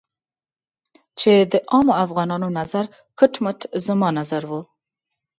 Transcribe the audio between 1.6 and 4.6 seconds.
عامو افغانانو نظر کټ مټ زما نظر و.